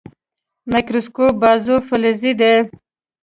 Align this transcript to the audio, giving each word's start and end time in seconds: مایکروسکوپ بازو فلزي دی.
مایکروسکوپ 0.71 1.33
بازو 1.41 1.75
فلزي 1.87 2.31
دی. 2.39 2.53